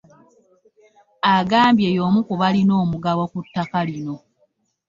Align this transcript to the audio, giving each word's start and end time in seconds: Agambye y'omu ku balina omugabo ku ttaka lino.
Agambye 1.35 1.89
y'omu 1.95 2.19
ku 2.27 2.33
balina 2.41 2.73
omugabo 2.83 3.21
ku 3.31 3.39
ttaka 3.45 3.79
lino. 3.89 4.15